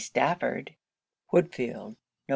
STAFFORD.' 0.03 0.73
_Woodfield, 1.31 1.89
Nov. 2.27 2.29